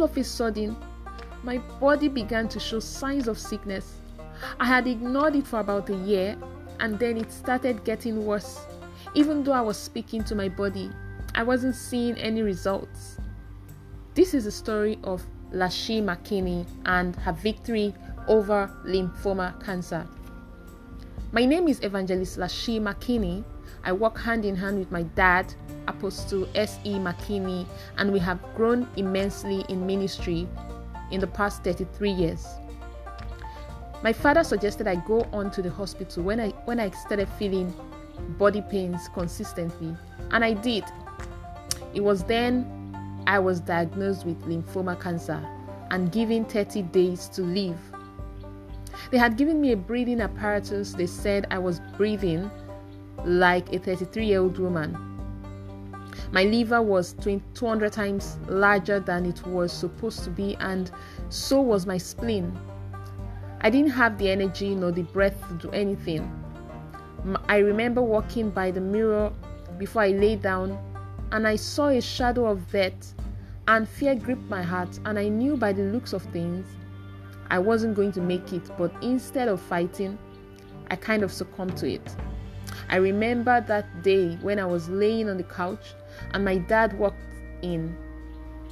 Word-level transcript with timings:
all 0.00 0.06
of 0.06 0.16
a 0.16 0.24
sudden, 0.24 0.74
my 1.42 1.58
body 1.78 2.08
began 2.08 2.48
to 2.48 2.58
show 2.58 2.80
signs 2.80 3.28
of 3.28 3.38
sickness. 3.38 4.00
I 4.58 4.64
had 4.64 4.86
ignored 4.86 5.36
it 5.36 5.46
for 5.46 5.60
about 5.60 5.90
a 5.90 5.94
year 5.94 6.38
and 6.78 6.98
then 6.98 7.18
it 7.18 7.30
started 7.30 7.84
getting 7.84 8.24
worse. 8.24 8.64
Even 9.14 9.44
though 9.44 9.52
I 9.52 9.60
was 9.60 9.76
speaking 9.76 10.24
to 10.24 10.34
my 10.34 10.48
body, 10.48 10.90
I 11.34 11.42
wasn't 11.42 11.74
seeing 11.74 12.16
any 12.16 12.40
results. 12.40 13.18
This 14.14 14.32
is 14.32 14.44
the 14.44 14.50
story 14.50 14.98
of 15.04 15.22
Lashi 15.52 16.02
Makini 16.02 16.64
and 16.86 17.14
her 17.16 17.32
victory 17.32 17.94
over 18.26 18.74
lymphoma 18.86 19.62
cancer. 19.62 20.08
My 21.32 21.44
name 21.44 21.68
is 21.68 21.78
Evangelist 21.84 22.38
Lashi 22.40 22.80
Makini. 22.80 23.44
I 23.84 23.92
work 23.92 24.18
hand 24.18 24.44
in 24.44 24.56
hand 24.56 24.80
with 24.80 24.90
my 24.90 25.04
dad, 25.04 25.54
Apostle 25.86 26.48
S.E. 26.56 26.94
Makini, 26.94 27.68
and 27.98 28.12
we 28.12 28.18
have 28.18 28.40
grown 28.56 28.88
immensely 28.96 29.64
in 29.68 29.86
ministry 29.86 30.48
in 31.12 31.20
the 31.20 31.28
past 31.28 31.62
33 31.62 32.10
years. 32.10 32.44
My 34.02 34.12
father 34.12 34.42
suggested 34.42 34.88
I 34.88 34.96
go 34.96 35.24
on 35.32 35.52
to 35.52 35.62
the 35.62 35.70
hospital 35.70 36.24
when 36.24 36.40
I 36.40 36.48
when 36.64 36.80
I 36.80 36.90
started 36.90 37.28
feeling 37.38 37.72
body 38.36 38.62
pains 38.62 39.08
consistently, 39.14 39.96
and 40.32 40.44
I 40.44 40.54
did. 40.54 40.82
It 41.94 42.00
was 42.00 42.24
then 42.24 42.66
I 43.28 43.38
was 43.38 43.60
diagnosed 43.60 44.26
with 44.26 44.42
lymphoma 44.46 45.00
cancer 45.00 45.40
and 45.92 46.10
given 46.10 46.44
30 46.44 46.82
days 46.82 47.28
to 47.28 47.42
live. 47.42 47.78
They 49.10 49.18
had 49.18 49.36
given 49.36 49.60
me 49.60 49.72
a 49.72 49.76
breathing 49.76 50.20
apparatus. 50.20 50.92
They 50.92 51.06
said 51.06 51.46
I 51.50 51.58
was 51.58 51.80
breathing 51.96 52.48
like 53.24 53.72
a 53.72 53.78
33 53.78 54.26
year 54.26 54.40
old 54.40 54.58
woman. 54.58 54.96
My 56.32 56.44
liver 56.44 56.80
was 56.80 57.14
200 57.14 57.92
times 57.92 58.38
larger 58.48 59.00
than 59.00 59.26
it 59.26 59.44
was 59.46 59.72
supposed 59.72 60.22
to 60.24 60.30
be, 60.30 60.56
and 60.60 60.90
so 61.28 61.60
was 61.60 61.86
my 61.86 61.98
spleen. 61.98 62.56
I 63.62 63.70
didn't 63.70 63.90
have 63.90 64.16
the 64.16 64.30
energy 64.30 64.76
nor 64.76 64.92
the 64.92 65.02
breath 65.02 65.36
to 65.48 65.54
do 65.54 65.70
anything. 65.72 66.30
I 67.48 67.58
remember 67.58 68.00
walking 68.00 68.50
by 68.50 68.70
the 68.70 68.80
mirror 68.80 69.32
before 69.76 70.02
I 70.02 70.08
lay 70.08 70.36
down, 70.36 70.78
and 71.32 71.48
I 71.48 71.56
saw 71.56 71.88
a 71.88 72.00
shadow 72.00 72.46
of 72.46 72.70
death, 72.70 73.14
and 73.66 73.88
fear 73.88 74.14
gripped 74.14 74.48
my 74.48 74.62
heart, 74.62 75.00
and 75.04 75.18
I 75.18 75.28
knew 75.28 75.56
by 75.56 75.72
the 75.72 75.82
looks 75.82 76.12
of 76.12 76.22
things 76.22 76.66
I 77.50 77.58
wasn't 77.58 77.96
going 77.96 78.12
to 78.12 78.20
make 78.20 78.52
it, 78.52 78.70
but 78.78 78.92
instead 79.02 79.48
of 79.48 79.60
fighting, 79.60 80.18
I 80.90 80.96
kind 80.96 81.22
of 81.22 81.32
succumbed 81.32 81.76
to 81.78 81.90
it. 81.90 82.16
I 82.88 82.96
remember 82.96 83.60
that 83.60 84.02
day 84.02 84.36
when 84.36 84.58
I 84.58 84.66
was 84.66 84.88
laying 84.88 85.28
on 85.28 85.36
the 85.36 85.44
couch 85.44 85.94
and 86.32 86.44
my 86.44 86.58
dad 86.58 86.98
walked 86.98 87.22
in. 87.62 87.96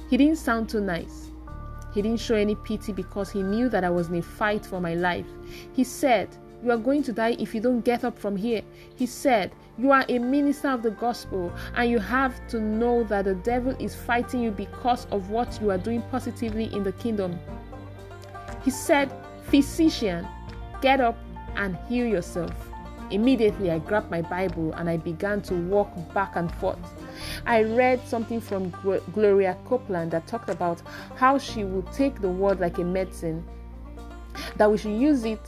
He 0.09 0.17
didn't 0.17 0.37
sound 0.37 0.69
too 0.69 0.81
nice. 0.81 1.31
He 1.93 2.01
didn't 2.01 2.19
show 2.19 2.35
any 2.35 2.55
pity 2.55 2.91
because 2.91 3.29
he 3.29 3.41
knew 3.41 3.69
that 3.69 3.83
I 3.83 3.89
was 3.89 4.09
in 4.09 4.15
a 4.15 4.21
fight 4.21 4.65
for 4.65 4.79
my 4.79 4.93
life. 4.93 5.25
He 5.73 5.83
said, 5.83 6.29
You 6.63 6.71
are 6.71 6.77
going 6.77 7.03
to 7.03 7.13
die 7.13 7.35
if 7.39 7.55
you 7.55 7.61
don't 7.61 7.81
get 7.81 8.03
up 8.03 8.17
from 8.17 8.35
here. 8.35 8.61
He 8.95 9.05
said, 9.05 9.51
You 9.77 9.91
are 9.91 10.05
a 10.07 10.19
minister 10.19 10.69
of 10.69 10.83
the 10.83 10.91
gospel 10.91 11.51
and 11.75 11.89
you 11.89 11.99
have 11.99 12.47
to 12.49 12.59
know 12.59 13.03
that 13.05 13.25
the 13.25 13.35
devil 13.35 13.75
is 13.79 13.95
fighting 13.95 14.41
you 14.41 14.51
because 14.51 15.05
of 15.07 15.29
what 15.29 15.59
you 15.61 15.71
are 15.71 15.77
doing 15.77 16.01
positively 16.11 16.65
in 16.73 16.83
the 16.83 16.91
kingdom. 16.93 17.39
He 18.69 18.73
said, 18.73 19.11
Physician, 19.45 20.27
get 20.79 21.01
up 21.01 21.17
and 21.55 21.75
heal 21.87 22.05
yourself. 22.05 22.51
Immediately, 23.09 23.71
I 23.71 23.79
grabbed 23.79 24.11
my 24.11 24.21
Bible 24.21 24.73
and 24.73 24.87
I 24.87 24.97
began 24.97 25.41
to 25.49 25.55
walk 25.55 25.89
back 26.13 26.35
and 26.35 26.53
forth. 26.57 26.77
I 27.47 27.63
read 27.63 27.99
something 28.07 28.39
from 28.39 28.69
Gloria 29.11 29.57
Copeland 29.65 30.11
that 30.11 30.27
talked 30.27 30.49
about 30.49 30.83
how 31.15 31.39
she 31.39 31.63
would 31.63 31.91
take 31.93 32.21
the 32.21 32.29
word 32.29 32.59
like 32.59 32.77
a 32.77 32.83
medicine, 32.83 33.43
that 34.57 34.69
we 34.69 34.77
should 34.77 35.01
use 35.01 35.25
it 35.25 35.41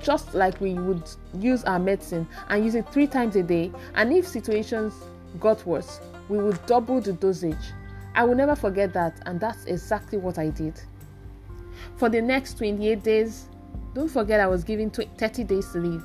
just 0.00 0.32
like 0.32 0.58
we 0.58 0.72
would 0.72 1.06
use 1.38 1.64
our 1.64 1.78
medicine 1.78 2.26
and 2.48 2.64
use 2.64 2.74
it 2.74 2.88
three 2.88 3.06
times 3.06 3.36
a 3.36 3.42
day. 3.42 3.70
And 3.96 4.14
if 4.14 4.26
situations 4.26 4.94
got 5.38 5.66
worse, 5.66 6.00
we 6.30 6.38
would 6.38 6.64
double 6.64 7.02
the 7.02 7.12
dosage. 7.12 7.74
I 8.14 8.24
will 8.24 8.34
never 8.34 8.56
forget 8.56 8.94
that, 8.94 9.20
and 9.26 9.38
that's 9.38 9.66
exactly 9.66 10.16
what 10.16 10.38
I 10.38 10.48
did. 10.48 10.80
For 11.96 12.08
the 12.08 12.20
next 12.20 12.58
28 12.58 13.02
days, 13.02 13.48
don't 13.94 14.08
forget 14.08 14.40
I 14.40 14.46
was 14.46 14.64
given 14.64 14.90
30 14.90 15.44
days 15.44 15.70
to 15.72 15.78
live. 15.78 16.04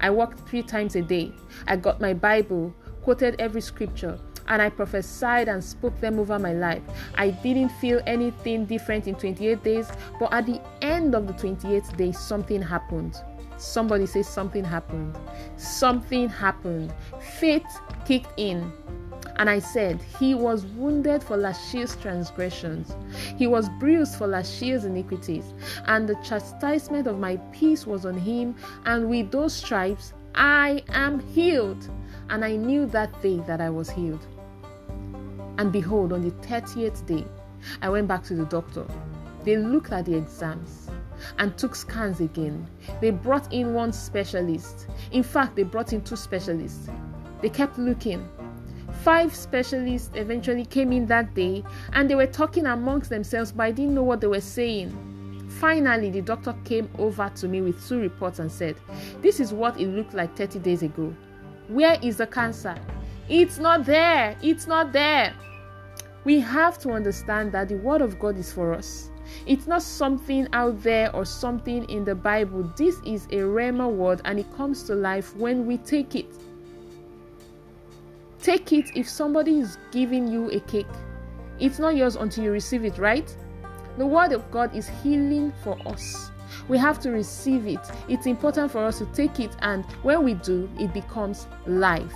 I 0.00 0.10
walked 0.10 0.48
three 0.48 0.62
times 0.62 0.96
a 0.96 1.02
day. 1.02 1.32
I 1.66 1.76
got 1.76 2.00
my 2.00 2.12
Bible, 2.12 2.74
quoted 3.02 3.36
every 3.38 3.60
scripture, 3.60 4.18
and 4.48 4.60
I 4.60 4.68
prophesied 4.68 5.48
and 5.48 5.62
spoke 5.62 5.98
them 6.00 6.18
over 6.18 6.38
my 6.38 6.52
life. 6.52 6.82
I 7.14 7.30
didn't 7.30 7.70
feel 7.70 8.00
anything 8.06 8.66
different 8.66 9.06
in 9.06 9.14
28 9.14 9.62
days, 9.62 9.88
but 10.18 10.32
at 10.32 10.46
the 10.46 10.60
end 10.82 11.14
of 11.14 11.26
the 11.26 11.32
28th 11.34 11.96
day, 11.96 12.12
something 12.12 12.60
happened. 12.60 13.16
Somebody 13.56 14.06
say 14.06 14.22
something 14.22 14.64
happened. 14.64 15.16
Something 15.56 16.28
happened. 16.28 16.92
Faith 17.38 17.66
kicked 18.06 18.32
in. 18.38 18.72
And 19.40 19.48
I 19.48 19.58
said, 19.58 20.02
He 20.18 20.34
was 20.34 20.66
wounded 20.66 21.22
for 21.22 21.38
Lashiel's 21.38 21.96
transgressions, 21.96 22.94
He 23.38 23.46
was 23.46 23.70
bruised 23.80 24.16
for 24.16 24.26
Lashiel's 24.26 24.84
iniquities, 24.84 25.54
and 25.86 26.06
the 26.06 26.14
chastisement 26.16 27.06
of 27.06 27.18
my 27.18 27.38
peace 27.50 27.86
was 27.86 28.04
on 28.04 28.18
Him, 28.18 28.54
and 28.84 29.08
with 29.08 29.30
those 29.30 29.54
stripes 29.54 30.12
I 30.34 30.84
am 30.90 31.20
healed. 31.20 31.88
And 32.28 32.44
I 32.44 32.54
knew 32.54 32.84
that 32.88 33.22
day 33.22 33.38
that 33.46 33.62
I 33.62 33.70
was 33.70 33.88
healed. 33.88 34.26
And 35.56 35.72
behold, 35.72 36.12
on 36.12 36.20
the 36.20 36.32
30th 36.46 37.06
day, 37.06 37.24
I 37.80 37.88
went 37.88 38.08
back 38.08 38.22
to 38.24 38.34
the 38.34 38.44
doctor. 38.44 38.84
They 39.44 39.56
looked 39.56 39.90
at 39.90 40.04
the 40.04 40.18
exams 40.18 40.90
and 41.38 41.56
took 41.56 41.74
scans 41.74 42.20
again. 42.20 42.68
They 43.00 43.10
brought 43.10 43.50
in 43.54 43.72
one 43.72 43.94
specialist. 43.94 44.86
In 45.12 45.22
fact, 45.22 45.56
they 45.56 45.62
brought 45.62 45.94
in 45.94 46.02
two 46.02 46.16
specialists. 46.16 46.90
They 47.40 47.48
kept 47.48 47.78
looking 47.78 48.28
Five 49.02 49.34
specialists 49.34 50.10
eventually 50.14 50.66
came 50.66 50.92
in 50.92 51.06
that 51.06 51.34
day 51.34 51.64
and 51.94 52.08
they 52.08 52.14
were 52.14 52.26
talking 52.26 52.66
amongst 52.66 53.08
themselves, 53.08 53.50
but 53.50 53.62
I 53.62 53.70
didn't 53.70 53.94
know 53.94 54.02
what 54.02 54.20
they 54.20 54.26
were 54.26 54.40
saying. 54.40 55.48
Finally, 55.58 56.10
the 56.10 56.20
doctor 56.20 56.54
came 56.64 56.88
over 56.98 57.30
to 57.36 57.48
me 57.48 57.62
with 57.62 57.86
two 57.88 57.98
reports 58.00 58.38
and 58.38 58.52
said, 58.52 58.76
This 59.22 59.40
is 59.40 59.52
what 59.52 59.80
it 59.80 59.88
looked 59.88 60.14
like 60.14 60.36
30 60.36 60.58
days 60.58 60.82
ago. 60.82 61.14
Where 61.68 61.98
is 62.02 62.18
the 62.18 62.26
cancer? 62.26 62.76
It's 63.28 63.58
not 63.58 63.86
there. 63.86 64.36
It's 64.42 64.66
not 64.66 64.92
there. 64.92 65.34
We 66.24 66.38
have 66.40 66.78
to 66.80 66.90
understand 66.90 67.52
that 67.52 67.68
the 67.68 67.76
Word 67.76 68.02
of 68.02 68.18
God 68.18 68.36
is 68.36 68.52
for 68.52 68.74
us. 68.74 69.10
It's 69.46 69.66
not 69.66 69.82
something 69.82 70.46
out 70.52 70.82
there 70.82 71.14
or 71.14 71.24
something 71.24 71.88
in 71.88 72.04
the 72.04 72.14
Bible. 72.14 72.64
This 72.76 72.96
is 73.06 73.26
a 73.26 73.40
Rhema 73.46 73.90
word 73.90 74.20
and 74.24 74.38
it 74.38 74.52
comes 74.56 74.82
to 74.84 74.94
life 74.94 75.34
when 75.36 75.66
we 75.66 75.78
take 75.78 76.14
it. 76.14 76.26
Take 78.42 78.72
it 78.72 78.96
if 78.96 79.08
somebody 79.08 79.58
is 79.58 79.76
giving 79.90 80.26
you 80.26 80.50
a 80.50 80.60
cake. 80.60 80.86
It's 81.58 81.78
not 81.78 81.94
yours 81.96 82.16
until 82.16 82.44
you 82.44 82.52
receive 82.52 82.84
it, 82.84 82.96
right? 82.96 83.34
The 83.98 84.06
Word 84.06 84.32
of 84.32 84.50
God 84.50 84.74
is 84.74 84.88
healing 85.02 85.52
for 85.62 85.76
us. 85.86 86.30
We 86.68 86.78
have 86.78 86.98
to 87.00 87.10
receive 87.10 87.66
it. 87.66 87.80
It's 88.08 88.26
important 88.26 88.72
for 88.72 88.84
us 88.84 88.98
to 88.98 89.06
take 89.06 89.40
it, 89.40 89.54
and 89.60 89.84
when 90.02 90.24
we 90.24 90.34
do, 90.34 90.70
it 90.78 90.94
becomes 90.94 91.46
life. 91.66 92.14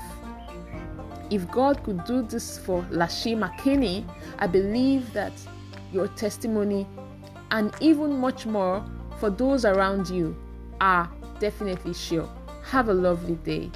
If 1.31 1.51
God 1.51 1.83
could 1.83 2.05
do 2.05 2.23
this 2.23 2.59
for 2.59 2.83
Lashi 2.85 3.37
Makini, 3.37 4.05
I 4.39 4.47
believe 4.47 5.13
that 5.13 5.33
your 5.93 6.09
testimony 6.09 6.87
and 7.51 7.75
even 7.81 8.19
much 8.19 8.47
more 8.47 8.85
for 9.19 9.31
those 9.31 9.65
around 9.65 10.09
you 10.09 10.37
are 10.81 11.11
definitely 11.39 11.95
sure. 11.95 12.29
Have 12.65 12.89
a 12.89 12.95
lovely 12.95 13.37
day. 13.37 13.71